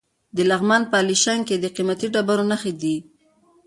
د 0.35 0.37
لغمان 0.49 0.83
په 0.89 0.95
علیشنګ 1.01 1.41
کې 1.47 1.55
د 1.59 1.65
قیمتي 1.75 2.07
ډبرو 2.13 2.43
نښې 2.51 2.73
دي. 2.81 2.95